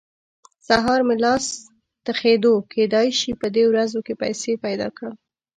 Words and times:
سهار 0.67 0.99
مې 1.07 1.15
لاس 1.23 1.45
تخېدو؛ 2.05 2.53
کېدای 2.73 3.07
شي 3.19 3.31
په 3.41 3.47
دې 3.55 3.63
ورځو 3.69 3.99
کې 4.05 4.13
پيسې 4.21 4.51
پیدا 4.65 4.87
کړم. 4.97 5.15